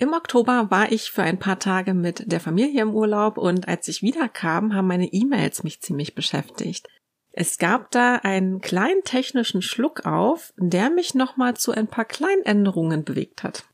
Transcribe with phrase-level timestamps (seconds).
[0.00, 3.86] Im Oktober war ich für ein paar Tage mit der Familie im Urlaub und als
[3.86, 6.88] ich wiederkam, haben meine E-Mails mich ziemlich beschäftigt.
[7.32, 12.46] Es gab da einen kleinen technischen Schluck auf, der mich nochmal zu ein paar kleinen
[12.46, 13.64] Änderungen bewegt hat.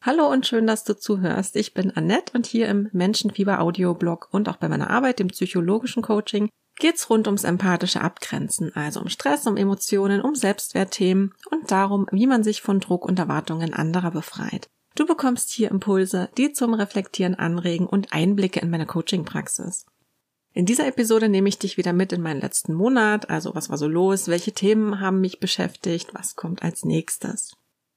[0.00, 1.56] Hallo und schön, dass du zuhörst.
[1.56, 6.04] Ich bin Annette und hier im Menschenfieber Audioblog und auch bei meiner Arbeit im psychologischen
[6.04, 12.06] Coaching geht's rund ums empathische Abgrenzen, also um Stress, um Emotionen, um Selbstwertthemen und darum,
[12.12, 14.68] wie man sich von Druck und Erwartungen anderer befreit.
[14.94, 19.86] Du bekommst hier Impulse, die zum Reflektieren anregen und Einblicke in meine Coaching-Praxis.
[20.54, 23.78] In dieser Episode nehme ich dich wieder mit in meinen letzten Monat, also was war
[23.78, 27.56] so los, welche Themen haben mich beschäftigt, was kommt als nächstes.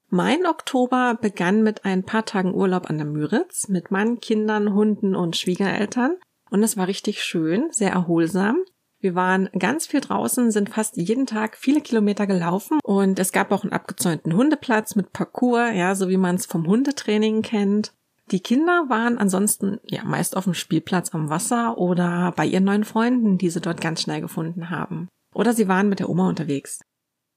[0.09, 5.15] Mein Oktober begann mit ein paar Tagen Urlaub an der Müritz mit meinen Kindern, Hunden
[5.15, 6.15] und Schwiegereltern.
[6.49, 8.57] Und es war richtig schön, sehr erholsam
[9.05, 13.51] wir waren ganz viel draußen, sind fast jeden Tag viele Kilometer gelaufen und es gab
[13.51, 17.93] auch einen abgezäunten Hundeplatz mit Parcours, ja, so wie man es vom Hundetraining kennt.
[18.31, 22.83] Die Kinder waren ansonsten ja meist auf dem Spielplatz am Wasser oder bei ihren neuen
[22.83, 25.07] Freunden, die sie dort ganz schnell gefunden haben.
[25.35, 26.79] Oder sie waren mit der Oma unterwegs.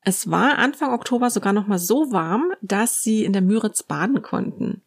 [0.01, 4.23] Es war Anfang Oktober sogar noch mal so warm, dass sie in der Müritz baden
[4.23, 4.81] konnten.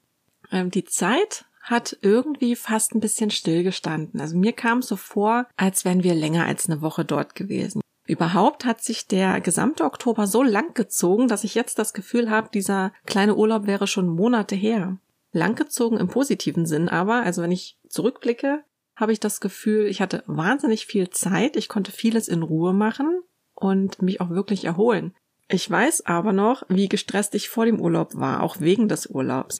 [0.51, 4.19] Ähm, die Zeit hat irgendwie fast ein bisschen stillgestanden.
[4.19, 7.81] Also mir kam es so vor, als wären wir länger als eine Woche dort gewesen.
[8.07, 12.49] Überhaupt hat sich der gesamte Oktober so lang gezogen, dass ich jetzt das Gefühl habe,
[12.53, 14.97] dieser kleine Urlaub wäre schon Monate her.
[15.31, 18.63] Langgezogen im positiven Sinn aber, also wenn ich zurückblicke,
[18.95, 23.21] habe ich das Gefühl, ich hatte wahnsinnig viel Zeit, ich konnte vieles in Ruhe machen
[23.53, 25.15] und mich auch wirklich erholen.
[25.47, 29.59] Ich weiß aber noch, wie gestresst ich vor dem Urlaub war, auch wegen des Urlaubs.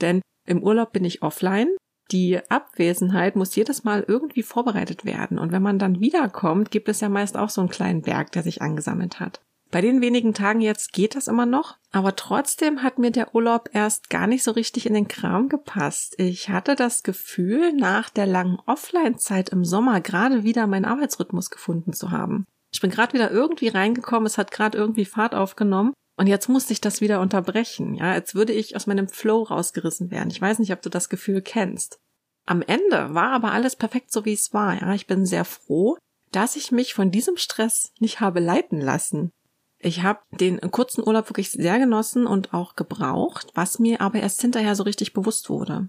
[0.00, 1.68] Denn im Urlaub bin ich offline.
[2.10, 5.38] Die Abwesenheit muss jedes Mal irgendwie vorbereitet werden.
[5.38, 8.42] Und wenn man dann wiederkommt, gibt es ja meist auch so einen kleinen Berg, der
[8.42, 9.42] sich angesammelt hat.
[9.70, 13.68] Bei den wenigen Tagen jetzt geht das immer noch, aber trotzdem hat mir der Urlaub
[13.74, 16.14] erst gar nicht so richtig in den Kram gepasst.
[16.16, 21.92] Ich hatte das Gefühl, nach der langen Offline-Zeit im Sommer gerade wieder meinen Arbeitsrhythmus gefunden
[21.92, 22.46] zu haben.
[22.72, 26.72] Ich bin gerade wieder irgendwie reingekommen, es hat gerade irgendwie Fahrt aufgenommen und jetzt musste
[26.72, 30.30] ich das wieder unterbrechen, ja, als würde ich aus meinem Flow rausgerissen werden.
[30.30, 32.00] Ich weiß nicht, ob du das Gefühl kennst.
[32.44, 34.94] Am Ende war aber alles perfekt so, wie es war, ja.
[34.94, 35.96] Ich bin sehr froh,
[36.32, 39.30] dass ich mich von diesem Stress nicht habe leiten lassen.
[39.78, 44.40] Ich habe den kurzen Urlaub wirklich sehr genossen und auch gebraucht, was mir aber erst
[44.40, 45.88] hinterher so richtig bewusst wurde.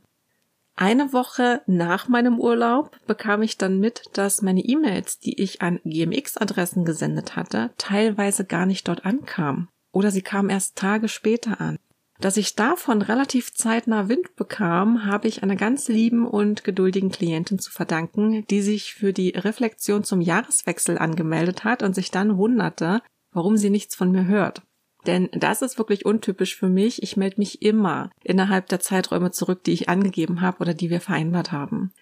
[0.75, 5.79] Eine Woche nach meinem Urlaub bekam ich dann mit, dass meine E-Mails, die ich an
[5.85, 11.77] GMX-Adressen gesendet hatte, teilweise gar nicht dort ankamen oder sie kam erst Tage später an.
[12.19, 17.59] Dass ich davon relativ zeitnah Wind bekam, habe ich einer ganz lieben und geduldigen Klientin
[17.59, 23.01] zu verdanken, die sich für die Reflexion zum Jahreswechsel angemeldet hat und sich dann wunderte,
[23.31, 24.63] warum sie nichts von mir hört.
[25.07, 27.01] Denn das ist wirklich untypisch für mich.
[27.03, 30.99] Ich melde mich immer innerhalb der Zeiträume zurück, die ich angegeben habe oder die wir
[30.99, 31.93] vereinbart haben.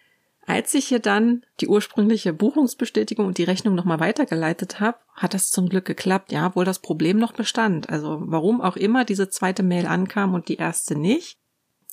[0.50, 5.52] Als ich hier dann die ursprüngliche Buchungsbestätigung und die Rechnung nochmal weitergeleitet habe, hat das
[5.52, 7.90] zum Glück geklappt, ja, obwohl das Problem noch bestand.
[7.90, 11.38] Also warum auch immer diese zweite Mail ankam und die erste nicht.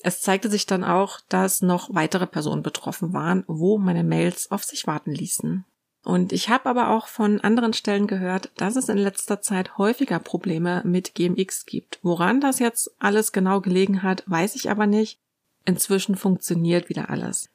[0.03, 4.63] Es zeigte sich dann auch, dass noch weitere Personen betroffen waren, wo meine Mails auf
[4.63, 5.65] sich warten ließen.
[6.05, 10.19] Und ich habe aber auch von anderen Stellen gehört, dass es in letzter Zeit häufiger
[10.19, 11.99] Probleme mit GMX gibt.
[12.03, 15.19] Woran das jetzt alles genau gelegen hat, weiß ich aber nicht.
[15.65, 17.49] Inzwischen funktioniert wieder alles.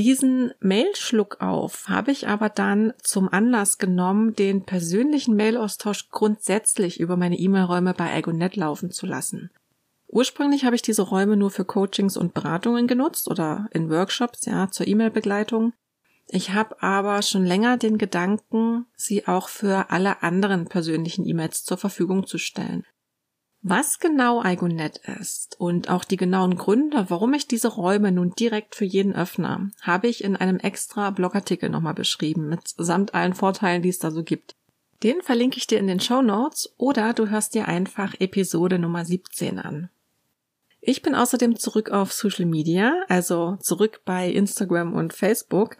[0.00, 7.18] Diesen Mailschluck auf habe ich aber dann zum Anlass genommen, den persönlichen Mailaustausch grundsätzlich über
[7.18, 9.50] meine E-Mail-Räume bei Egonet laufen zu lassen.
[10.08, 14.70] Ursprünglich habe ich diese Räume nur für Coachings und Beratungen genutzt oder in Workshops, ja,
[14.70, 15.74] zur E-Mail-Begleitung.
[16.28, 21.76] Ich habe aber schon länger den Gedanken, sie auch für alle anderen persönlichen E-Mails zur
[21.76, 22.86] Verfügung zu stellen.
[23.62, 28.74] Was genau Igonet ist und auch die genauen Gründe, warum ich diese Räume nun direkt
[28.74, 33.82] für jeden öffne, habe ich in einem extra Blogartikel nochmal beschrieben, mit samt allen Vorteilen,
[33.82, 34.56] die es da so gibt.
[35.02, 39.04] Den verlinke ich dir in den Show Notes oder du hörst dir einfach Episode Nummer
[39.04, 39.90] 17 an.
[40.80, 45.76] Ich bin außerdem zurück auf Social Media, also zurück bei Instagram und Facebook.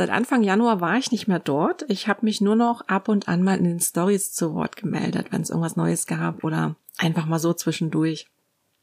[0.00, 1.84] Seit Anfang Januar war ich nicht mehr dort.
[1.88, 5.26] Ich habe mich nur noch ab und an mal in den Stories zu Wort gemeldet,
[5.28, 8.26] wenn es irgendwas Neues gab oder Einfach mal so zwischendurch.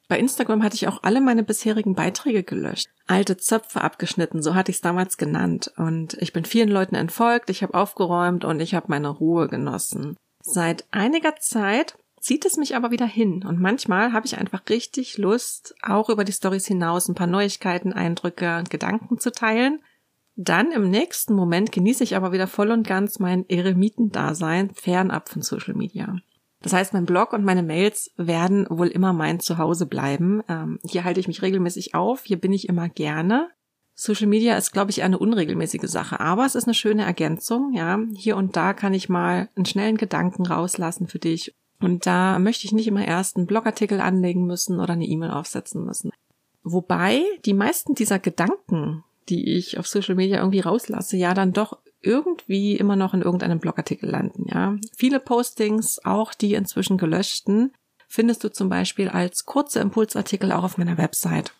[0.07, 2.89] Bei Instagram hatte ich auch alle meine bisherigen Beiträge gelöscht.
[3.07, 5.71] Alte Zöpfe abgeschnitten, so hatte ich es damals genannt.
[5.75, 10.17] Und ich bin vielen Leuten entfolgt, ich habe aufgeräumt und ich habe meine Ruhe genossen.
[10.43, 15.17] Seit einiger Zeit zieht es mich aber wieder hin und manchmal habe ich einfach richtig
[15.17, 19.79] Lust, auch über die Stories hinaus ein paar Neuigkeiten, Eindrücke und Gedanken zu teilen.
[20.39, 25.41] Dann im nächsten Moment genieße ich aber wieder voll und ganz mein Eremitendasein fernab von
[25.41, 26.15] Social Media.
[26.61, 30.43] Das heißt, mein Blog und meine Mails werden wohl immer mein Zuhause bleiben.
[30.47, 33.49] Ähm, hier halte ich mich regelmäßig auf, hier bin ich immer gerne.
[33.95, 37.73] Social Media ist, glaube ich, eine unregelmäßige Sache, aber es ist eine schöne Ergänzung.
[37.73, 41.55] Ja, hier und da kann ich mal einen schnellen Gedanken rauslassen für dich.
[41.79, 45.83] Und da möchte ich nicht immer erst einen Blogartikel anlegen müssen oder eine E-Mail aufsetzen
[45.83, 46.11] müssen.
[46.61, 51.77] Wobei die meisten dieser Gedanken, die ich auf Social Media irgendwie rauslasse, ja dann doch
[52.01, 54.77] irgendwie immer noch in irgendeinem Blogartikel landen, ja.
[54.95, 57.73] Viele Postings, auch die inzwischen gelöschten,
[58.07, 61.53] findest du zum Beispiel als kurze Impulsartikel auch auf meiner Website.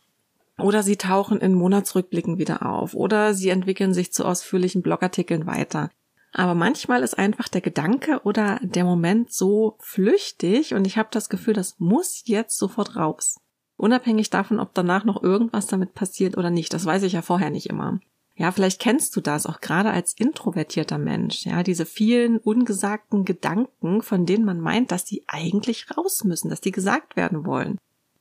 [0.60, 5.92] Oder sie tauchen in Monatsrückblicken wieder auf oder sie entwickeln sich zu ausführlichen Blogartikeln weiter.
[6.34, 11.30] Aber manchmal ist einfach der Gedanke oder der Moment so flüchtig und ich habe das
[11.30, 13.40] Gefühl, das muss jetzt sofort raus.
[13.78, 17.50] Unabhängig davon, ob danach noch irgendwas damit passiert oder nicht, das weiß ich ja vorher
[17.50, 18.00] nicht immer.
[18.36, 24.02] Ja, vielleicht kennst du das auch gerade als introvertierter Mensch, ja, diese vielen ungesagten Gedanken,
[24.02, 27.78] von denen man meint, dass die eigentlich raus müssen, dass die gesagt werden wollen.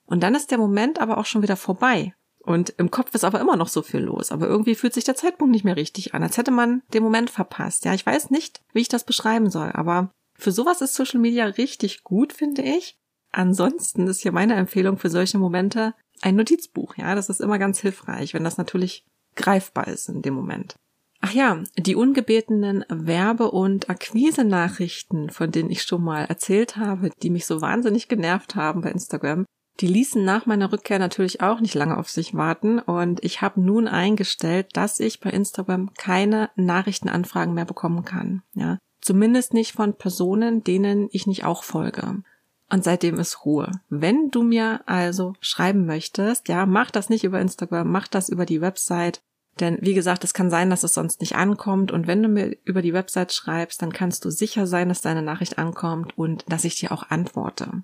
[0.06, 2.14] Und dann ist der Moment aber auch schon wieder vorbei
[2.46, 4.30] und im Kopf ist aber immer noch so viel los.
[4.30, 7.28] Aber irgendwie fühlt sich der Zeitpunkt nicht mehr richtig an, als hätte man den Moment
[7.28, 7.84] verpasst.
[7.84, 11.44] Ja, ich weiß nicht, wie ich das beschreiben soll, aber für sowas ist Social Media
[11.44, 12.96] richtig gut, finde ich.
[13.36, 15.92] Ansonsten ist hier meine Empfehlung für solche Momente
[16.22, 16.96] ein Notizbuch.
[16.96, 19.04] Ja, das ist immer ganz hilfreich, wenn das natürlich
[19.34, 20.76] greifbar ist in dem Moment.
[21.20, 27.28] Ach ja, die ungebetenen Werbe- und Akquise-Nachrichten, von denen ich schon mal erzählt habe, die
[27.28, 29.44] mich so wahnsinnig genervt haben bei Instagram,
[29.80, 33.60] die ließen nach meiner Rückkehr natürlich auch nicht lange auf sich warten und ich habe
[33.60, 38.40] nun eingestellt, dass ich bei Instagram keine Nachrichtenanfragen mehr bekommen kann.
[38.54, 42.22] Ja, zumindest nicht von Personen, denen ich nicht auch folge.
[42.68, 43.70] Und seitdem ist Ruhe.
[43.88, 48.44] Wenn du mir also schreiben möchtest, ja, mach das nicht über Instagram, mach das über
[48.44, 49.22] die Website.
[49.60, 51.92] Denn wie gesagt, es kann sein, dass es sonst nicht ankommt.
[51.92, 55.22] Und wenn du mir über die Website schreibst, dann kannst du sicher sein, dass deine
[55.22, 57.82] Nachricht ankommt und dass ich dir auch antworte.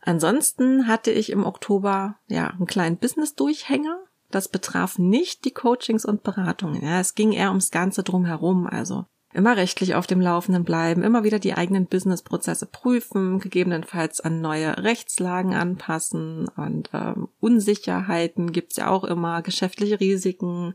[0.00, 3.98] Ansonsten hatte ich im Oktober ja einen kleinen Business-Durchhänger.
[4.30, 6.82] Das betraf nicht die Coachings und Beratungen.
[6.82, 8.66] Ja, es ging eher ums Ganze drumherum.
[8.66, 14.40] Also immer rechtlich auf dem Laufenden bleiben, immer wieder die eigenen Business-Prozesse prüfen, gegebenenfalls an
[14.40, 20.74] neue Rechtslagen anpassen und ähm, Unsicherheiten gibt's ja auch immer, geschäftliche Risiken.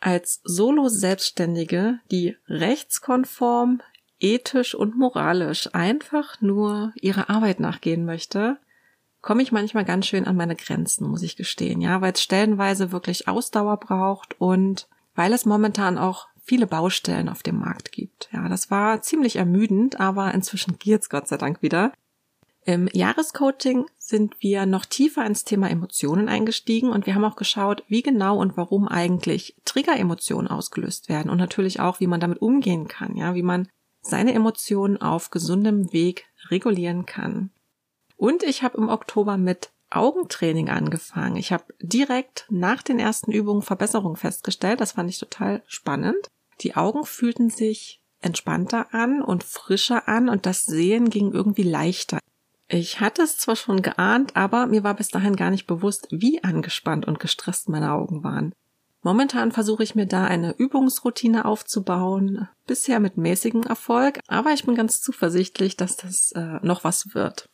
[0.00, 3.82] Als Solo-Selbstständige, die rechtskonform
[4.18, 8.56] ethisch und moralisch einfach nur ihrer Arbeit nachgehen möchte,
[9.20, 12.92] komme ich manchmal ganz schön an meine Grenzen, muss ich gestehen, ja, weil es stellenweise
[12.92, 18.28] wirklich Ausdauer braucht und weil es momentan auch viele Baustellen auf dem Markt gibt.
[18.32, 21.92] Ja, das war ziemlich ermüdend, aber inzwischen geht's Gott sei Dank wieder.
[22.64, 27.84] Im Jahrescoaching sind wir noch tiefer ins Thema Emotionen eingestiegen und wir haben auch geschaut,
[27.88, 32.86] wie genau und warum eigentlich Trigger-Emotionen ausgelöst werden und natürlich auch, wie man damit umgehen
[32.86, 33.68] kann, ja, wie man
[34.02, 37.50] seine Emotionen auf gesundem Weg regulieren kann.
[38.16, 41.36] Und ich habe im Oktober mit Augentraining angefangen.
[41.36, 44.80] Ich habe direkt nach den ersten Übungen Verbesserungen festgestellt.
[44.80, 46.28] Das fand ich total spannend.
[46.60, 52.18] Die Augen fühlten sich entspannter an und frischer an und das Sehen ging irgendwie leichter.
[52.68, 56.44] Ich hatte es zwar schon geahnt, aber mir war bis dahin gar nicht bewusst, wie
[56.44, 58.52] angespannt und gestresst meine Augen waren.
[59.02, 64.74] Momentan versuche ich mir da eine Übungsroutine aufzubauen, bisher mit mäßigem Erfolg, aber ich bin
[64.74, 67.49] ganz zuversichtlich, dass das äh, noch was wird.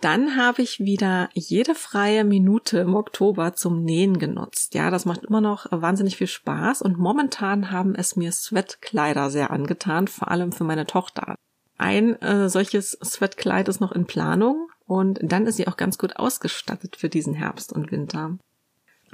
[0.00, 4.74] Dann habe ich wieder jede freie Minute im Oktober zum Nähen genutzt.
[4.74, 9.50] Ja, das macht immer noch wahnsinnig viel Spaß und momentan haben es mir Sweatkleider sehr
[9.50, 11.34] angetan, vor allem für meine Tochter.
[11.78, 16.16] Ein äh, solches Sweatkleid ist noch in Planung und dann ist sie auch ganz gut
[16.16, 18.38] ausgestattet für diesen Herbst und Winter.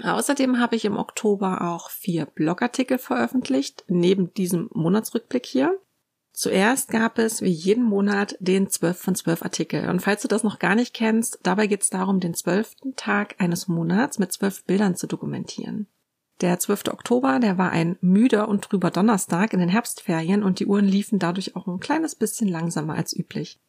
[0.02, 5.78] Außerdem habe ich im Oktober auch vier Blogartikel veröffentlicht, neben diesem Monatsrückblick hier.
[6.34, 9.88] Zuerst gab es wie jeden Monat den 12 von 12 Artikel.
[9.88, 13.36] Und falls du das noch gar nicht kennst, dabei geht es darum, den zwölften Tag
[13.38, 15.86] eines Monats mit zwölf Bildern zu dokumentieren.
[16.40, 16.88] Der 12.
[16.88, 21.20] Oktober, der war ein müder und trüber Donnerstag in den Herbstferien und die Uhren liefen
[21.20, 23.60] dadurch auch ein kleines bisschen langsamer als üblich.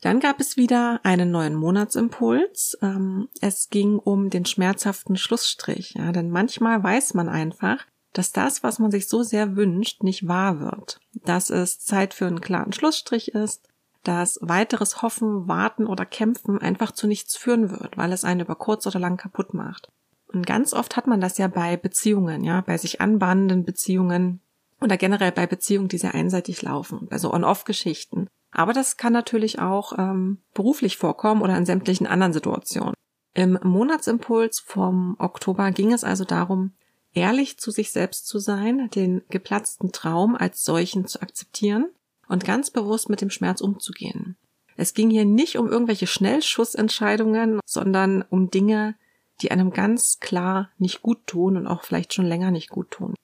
[0.00, 2.78] Dann gab es wieder einen neuen Monatsimpuls.
[2.82, 5.94] Ähm, es ging um den schmerzhaften Schlussstrich.
[5.94, 10.28] Ja, denn manchmal weiß man einfach, dass das, was man sich so sehr wünscht, nicht
[10.28, 11.00] wahr wird.
[11.24, 13.68] Dass es Zeit für einen klaren Schlussstrich ist,
[14.04, 18.56] dass weiteres Hoffen, Warten oder Kämpfen einfach zu nichts führen wird, weil es einen über
[18.56, 19.88] kurz oder lang kaputt macht.
[20.26, 24.40] Und ganz oft hat man das ja bei Beziehungen, ja, bei sich anbahnenden Beziehungen
[24.80, 28.28] oder generell bei Beziehungen, die sehr einseitig laufen, bei so On-Off-Geschichten.
[28.50, 32.94] Aber das kann natürlich auch ähm, beruflich vorkommen oder in sämtlichen anderen Situationen.
[33.34, 36.72] Im Monatsimpuls vom Oktober ging es also darum,
[37.14, 41.86] ehrlich zu sich selbst zu sein, den geplatzten Traum als solchen zu akzeptieren
[42.28, 44.36] und ganz bewusst mit dem Schmerz umzugehen.
[44.76, 48.94] Es ging hier nicht um irgendwelche Schnellschussentscheidungen, sondern um Dinge,
[49.40, 53.14] die einem ganz klar nicht gut tun und auch vielleicht schon länger nicht gut tun.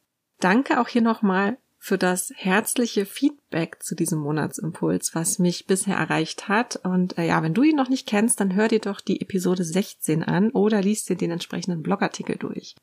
[0.40, 6.48] Danke auch hier nochmal für das herzliche Feedback zu diesem Monatsimpuls, was mich bisher erreicht
[6.48, 6.76] hat.
[6.76, 9.64] Und äh, ja, wenn du ihn noch nicht kennst, dann hör dir doch die Episode
[9.64, 12.74] 16 an oder liest dir den entsprechenden Blogartikel durch.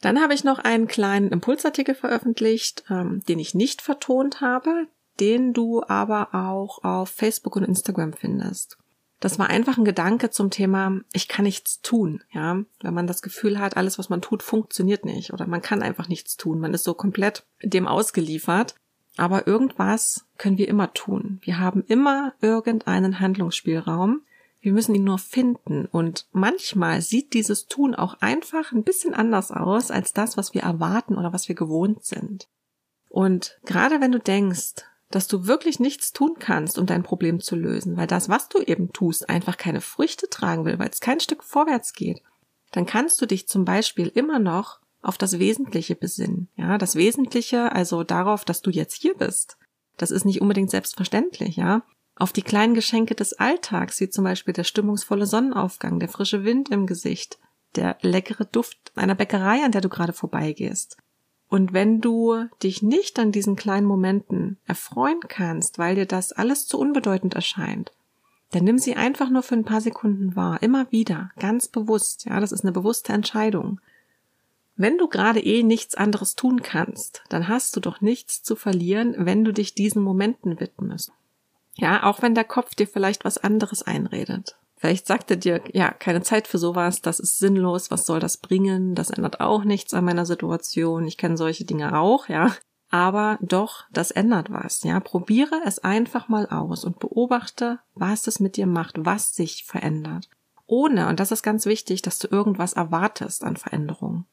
[0.00, 4.86] Dann habe ich noch einen kleinen Impulsartikel veröffentlicht, ähm, den ich nicht vertont habe,
[5.18, 8.78] den du aber auch auf Facebook und Instagram findest.
[9.20, 12.62] Das war einfach ein Gedanke zum Thema, ich kann nichts tun, ja.
[12.80, 16.08] Wenn man das Gefühl hat, alles, was man tut, funktioniert nicht oder man kann einfach
[16.08, 16.60] nichts tun.
[16.60, 18.76] Man ist so komplett dem ausgeliefert.
[19.16, 21.40] Aber irgendwas können wir immer tun.
[21.42, 24.22] Wir haben immer irgendeinen Handlungsspielraum.
[24.60, 25.86] Wir müssen ihn nur finden.
[25.86, 30.62] Und manchmal sieht dieses Tun auch einfach ein bisschen anders aus als das, was wir
[30.62, 32.48] erwarten oder was wir gewohnt sind.
[33.08, 37.56] Und gerade wenn du denkst, dass du wirklich nichts tun kannst, um dein Problem zu
[37.56, 41.20] lösen, weil das, was du eben tust, einfach keine Früchte tragen will, weil es kein
[41.20, 42.20] Stück vorwärts geht,
[42.72, 46.48] dann kannst du dich zum Beispiel immer noch auf das Wesentliche besinnen.
[46.56, 49.56] Ja, das Wesentliche, also darauf, dass du jetzt hier bist.
[49.96, 51.82] Das ist nicht unbedingt selbstverständlich, ja.
[52.18, 56.68] Auf die kleinen Geschenke des Alltags, wie zum Beispiel der stimmungsvolle Sonnenaufgang, der frische Wind
[56.68, 57.38] im Gesicht,
[57.76, 60.96] der leckere Duft einer Bäckerei, an der du gerade vorbeigehst.
[61.48, 66.66] Und wenn du dich nicht an diesen kleinen Momenten erfreuen kannst, weil dir das alles
[66.66, 67.92] zu unbedeutend erscheint,
[68.50, 72.40] dann nimm sie einfach nur für ein paar Sekunden wahr, immer wieder, ganz bewusst, ja,
[72.40, 73.80] das ist eine bewusste Entscheidung.
[74.74, 79.14] Wenn du gerade eh nichts anderes tun kannst, dann hast du doch nichts zu verlieren,
[79.18, 81.12] wenn du dich diesen Momenten widmest.
[81.78, 84.56] Ja, auch wenn der Kopf dir vielleicht was anderes einredet.
[84.76, 88.36] Vielleicht sagt er dir, ja, keine Zeit für sowas, das ist sinnlos, was soll das
[88.36, 92.54] bringen, das ändert auch nichts an meiner Situation, ich kenne solche Dinge auch, ja.
[92.90, 95.00] Aber doch, das ändert was, ja.
[95.00, 100.28] Probiere es einfach mal aus und beobachte, was es mit dir macht, was sich verändert.
[100.66, 104.26] Ohne, und das ist ganz wichtig, dass du irgendwas erwartest an Veränderung.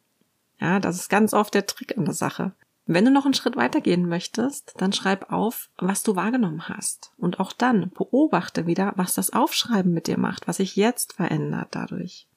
[0.60, 2.54] Ja, das ist ganz oft der Trick an der Sache.
[2.88, 7.12] Wenn du noch einen Schritt weitergehen möchtest, dann schreib auf, was du wahrgenommen hast.
[7.18, 11.70] Und auch dann beobachte wieder, was das Aufschreiben mit dir macht, was sich jetzt verändert
[11.72, 12.28] dadurch.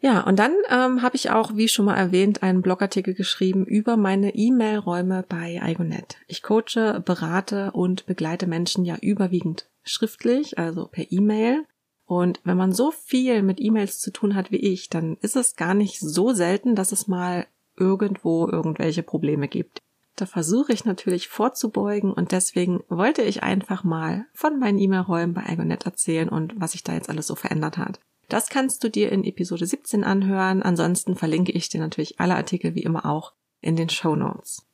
[0.00, 3.96] Ja, und dann ähm, habe ich auch, wie schon mal erwähnt, einen Blogartikel geschrieben über
[3.96, 6.16] meine E-Mail-Räume bei Igonet.
[6.26, 11.64] Ich coache, berate und begleite Menschen ja überwiegend schriftlich, also per E-Mail.
[12.04, 15.54] Und wenn man so viel mit E-Mails zu tun hat wie ich, dann ist es
[15.54, 19.80] gar nicht so selten, dass es mal irgendwo irgendwelche Probleme gibt.
[20.16, 25.44] Da versuche ich natürlich vorzubeugen und deswegen wollte ich einfach mal von meinen E-Mail-Räumen bei
[25.48, 27.98] Igonet erzählen und was sich da jetzt alles so verändert hat.
[28.28, 30.62] Das kannst du dir in Episode 17 anhören.
[30.62, 34.66] Ansonsten verlinke ich dir natürlich alle Artikel wie immer auch in den Show Notes.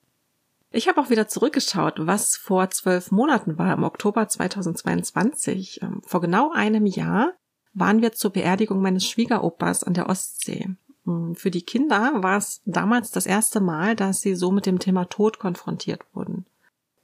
[0.71, 5.83] Ich habe auch wieder zurückgeschaut, was vor zwölf Monaten war, im Oktober 2022.
[5.83, 7.33] Ähm, vor genau einem Jahr
[7.73, 10.69] waren wir zur Beerdigung meines Schwiegeropas an der Ostsee.
[11.09, 14.79] Hm, für die Kinder war es damals das erste Mal, dass sie so mit dem
[14.79, 16.45] Thema Tod konfrontiert wurden.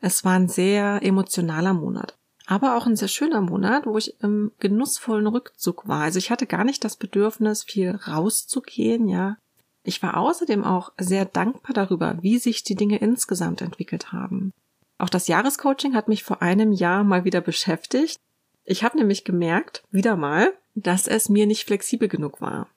[0.01, 2.15] Es war ein sehr emotionaler Monat.
[2.47, 6.03] Aber auch ein sehr schöner Monat, wo ich im genussvollen Rückzug war.
[6.03, 9.39] Also ich hatte gar nicht das Bedürfnis, viel rauszugehen, ja.
[9.83, 14.53] Ich war außerdem auch sehr dankbar darüber, wie sich die Dinge insgesamt entwickelt haben.
[14.99, 18.19] Auch das Jahrescoaching hat mich vor einem Jahr mal wieder beschäftigt.
[18.65, 22.69] Ich habe nämlich gemerkt, wieder mal, dass es mir nicht flexibel genug war.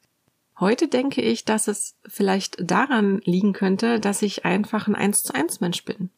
[0.59, 5.33] Heute denke ich, dass es vielleicht daran liegen könnte, dass ich einfach ein Eins zu
[5.33, 6.09] eins Mensch bin.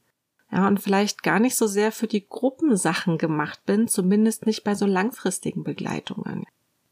[0.52, 4.76] Ja, und vielleicht gar nicht so sehr für die Gruppensachen gemacht bin, zumindest nicht bei
[4.76, 6.46] so langfristigen Begleitungen.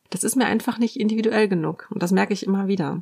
[0.09, 3.01] Das ist mir einfach nicht individuell genug und das merke ich immer wieder.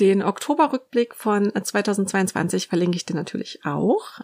[0.00, 4.20] Den Oktoberrückblick von 2022 verlinke ich dir natürlich auch.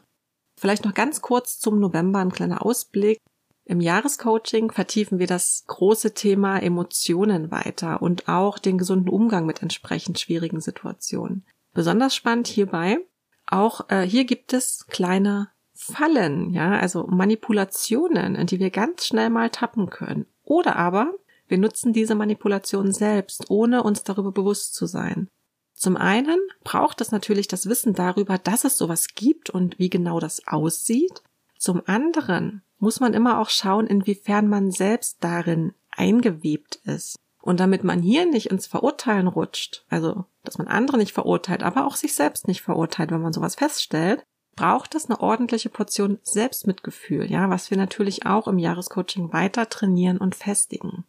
[0.56, 3.20] Vielleicht noch ganz kurz zum November ein kleiner Ausblick.
[3.64, 9.62] Im Jahrescoaching vertiefen wir das große Thema Emotionen weiter und auch den gesunden Umgang mit
[9.62, 11.45] entsprechend schwierigen Situationen.
[11.73, 12.99] Besonders spannend hierbei,
[13.47, 19.31] auch äh, hier gibt es kleine Fallen, ja, also Manipulationen, in die wir ganz schnell
[19.31, 20.26] mal tappen können.
[20.45, 21.14] Oder aber
[21.49, 25.28] wir nutzen diese Manipulation selbst, ohne uns darüber bewusst zu sein.
[25.75, 30.21] Zum einen braucht es natürlich das Wissen darüber, dass es sowas gibt und wie genau
[30.21, 31.23] das aussieht.
[31.59, 37.14] Zum anderen muss man immer auch schauen, inwiefern man selbst darin eingewebt ist.
[37.40, 41.86] Und damit man hier nicht ins Verurteilen rutscht, also dass man andere nicht verurteilt, aber
[41.86, 44.24] auch sich selbst nicht verurteilt, wenn man sowas feststellt,
[44.56, 50.18] braucht es eine ordentliche Portion Selbstmitgefühl, ja, was wir natürlich auch im Jahrescoaching weiter trainieren
[50.18, 51.04] und festigen.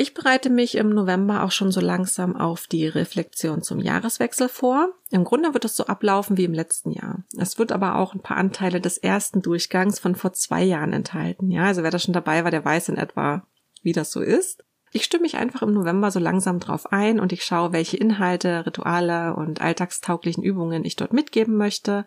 [0.00, 4.88] Ich bereite mich im November auch schon so langsam auf die Reflexion zum Jahreswechsel vor.
[5.10, 7.22] Im Grunde wird es so ablaufen wie im letzten Jahr.
[7.36, 11.50] Es wird aber auch ein paar Anteile des ersten Durchgangs von vor zwei Jahren enthalten.
[11.50, 13.46] Ja, also wer da schon dabei war, der weiß in etwa,
[13.82, 14.64] wie das so ist.
[14.90, 18.64] Ich stimme mich einfach im November so langsam drauf ein und ich schaue, welche Inhalte,
[18.64, 22.06] Rituale und alltagstauglichen Übungen ich dort mitgeben möchte.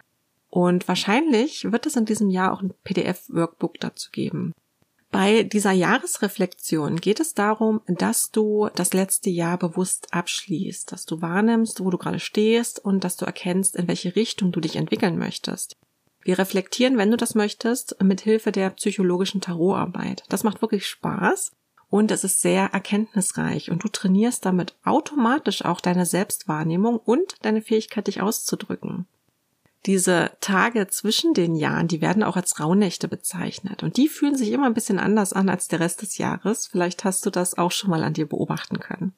[0.50, 4.56] Und wahrscheinlich wird es in diesem Jahr auch ein PDF-Workbook dazu geben.
[5.14, 11.22] Bei dieser Jahresreflexion geht es darum, dass du das letzte Jahr bewusst abschließt, dass du
[11.22, 15.20] wahrnimmst, wo du gerade stehst und dass du erkennst, in welche Richtung du dich entwickeln
[15.20, 15.78] möchtest.
[16.24, 20.24] Wir reflektieren, wenn du das möchtest, mit Hilfe der psychologischen Tarotarbeit.
[20.30, 21.52] Das macht wirklich Spaß
[21.92, 27.62] und es ist sehr erkenntnisreich und du trainierst damit automatisch auch deine Selbstwahrnehmung und deine
[27.62, 29.06] Fähigkeit, dich auszudrücken.
[29.86, 33.84] Diese Tage zwischen den Jahren, die werden auch als Rauhnächte bezeichnet.
[33.84, 36.68] Und die fühlen sich immer ein bisschen anders an als der Rest des Jahres.
[36.68, 39.14] Vielleicht hast du das auch schon mal an dir beobachten können.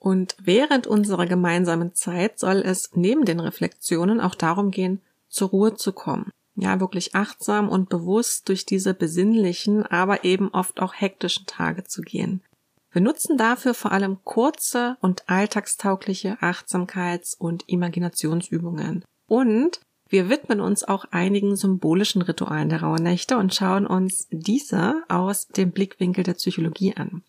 [0.00, 5.74] Und während unserer gemeinsamen Zeit soll es neben den Reflexionen auch darum gehen, zur Ruhe
[5.74, 6.30] zu kommen.
[6.56, 12.02] Ja, wirklich achtsam und bewusst durch diese besinnlichen, aber eben oft auch hektischen Tage zu
[12.02, 12.42] gehen.
[12.90, 19.04] Wir nutzen dafür vor allem kurze und alltagstaugliche Achtsamkeits- und Imaginationsübungen.
[19.28, 25.48] Und wir widmen uns auch einigen symbolischen Ritualen der Rauhnächte und schauen uns diese aus
[25.48, 27.22] dem Blickwinkel der Psychologie an.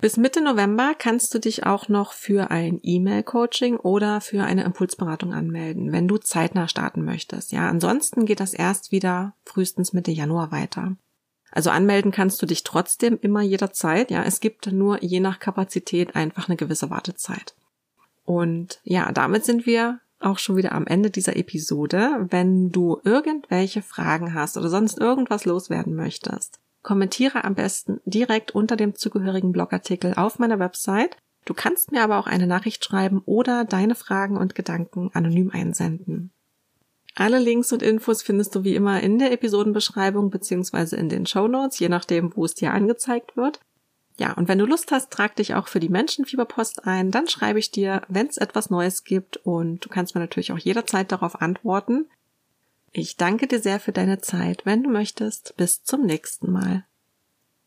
[0.00, 5.34] Bis Mitte November kannst du dich auch noch für ein E-Mail-Coaching oder für eine Impulsberatung
[5.34, 7.52] anmelden, wenn du zeitnah starten möchtest.
[7.52, 10.96] Ja, ansonsten geht das erst wieder frühestens Mitte Januar weiter.
[11.52, 14.10] Also anmelden kannst du dich trotzdem immer jederzeit.
[14.10, 17.54] Ja, es gibt nur je nach Kapazität einfach eine gewisse Wartezeit.
[18.24, 22.26] Und ja, damit sind wir auch schon wieder am Ende dieser Episode.
[22.30, 28.76] Wenn du irgendwelche Fragen hast oder sonst irgendwas loswerden möchtest, kommentiere am besten direkt unter
[28.76, 31.16] dem zugehörigen Blogartikel auf meiner Website.
[31.44, 36.30] Du kannst mir aber auch eine Nachricht schreiben oder deine Fragen und Gedanken anonym einsenden.
[37.14, 41.48] Alle Links und Infos findest du wie immer in der Episodenbeschreibung beziehungsweise in den Show
[41.48, 43.60] Notes, je nachdem, wo es dir angezeigt wird.
[44.20, 47.10] Ja, und wenn du Lust hast, trag dich auch für die Menschenfieberpost ein.
[47.10, 50.58] Dann schreibe ich dir, wenn es etwas Neues gibt und du kannst mir natürlich auch
[50.58, 52.04] jederzeit darauf antworten.
[52.92, 54.66] Ich danke dir sehr für deine Zeit.
[54.66, 56.84] Wenn du möchtest, bis zum nächsten Mal.